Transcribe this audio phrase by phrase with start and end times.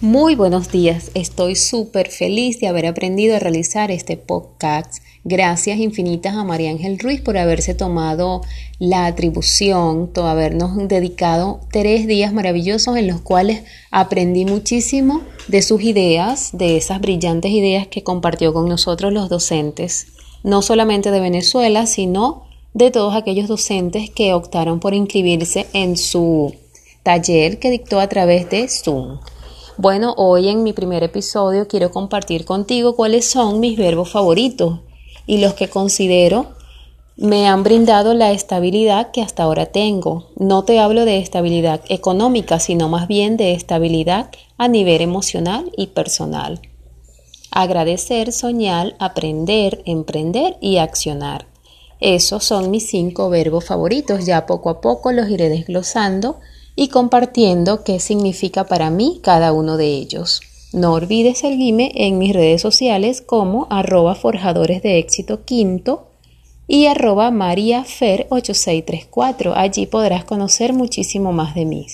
[0.00, 5.02] Muy buenos días, estoy súper feliz de haber aprendido a realizar este podcast.
[5.22, 8.42] Gracias infinitas a María Ángel Ruiz por haberse tomado
[8.80, 13.62] la atribución, por habernos dedicado tres días maravillosos en los cuales
[13.92, 20.08] aprendí muchísimo de sus ideas, de esas brillantes ideas que compartió con nosotros los docentes,
[20.42, 26.52] no solamente de Venezuela, sino de todos aquellos docentes que optaron por inscribirse en su
[27.04, 29.20] taller que dictó a través de Zoom.
[29.76, 34.78] Bueno, hoy en mi primer episodio quiero compartir contigo cuáles son mis verbos favoritos
[35.26, 36.46] y los que considero
[37.16, 40.28] me han brindado la estabilidad que hasta ahora tengo.
[40.36, 45.88] No te hablo de estabilidad económica, sino más bien de estabilidad a nivel emocional y
[45.88, 46.60] personal.
[47.50, 51.46] Agradecer, soñar, aprender, emprender y accionar.
[51.98, 54.24] Esos son mis cinco verbos favoritos.
[54.24, 56.38] Ya poco a poco los iré desglosando
[56.76, 60.40] y compartiendo qué significa para mí cada uno de ellos.
[60.72, 66.08] No olvides seguirme en mis redes sociales como arroba forjadores de éxito quinto
[66.66, 69.52] y arroba mariafer8634.
[69.54, 71.86] Allí podrás conocer muchísimo más de mí.